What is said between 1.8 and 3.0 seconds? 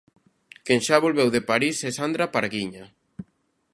é Sandra Parguiña.